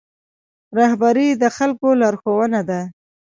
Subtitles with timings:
[0.77, 2.81] رهبري د خلکو لارښوونه ده